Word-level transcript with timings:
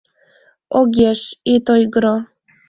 Огеш, 0.79 1.21
ит 1.53 1.65
ойгыро. 1.73 2.15